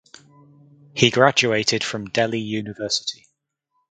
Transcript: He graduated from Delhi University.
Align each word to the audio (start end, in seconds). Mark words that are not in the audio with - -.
He 0.95 1.11
graduated 1.11 1.83
from 1.83 2.09
Delhi 2.09 2.39
University. 2.39 3.27